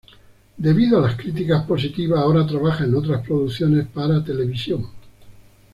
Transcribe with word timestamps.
Debido 0.57 0.97
a 0.97 1.01
las 1.01 1.15
críticas 1.15 1.63
positivas 1.67 2.19
ahora 2.21 2.43
trabaja 2.47 2.85
en 2.85 2.95
otras 2.95 3.21
producciones 3.23 3.85
para 3.85 4.23
televisión. 4.23 4.87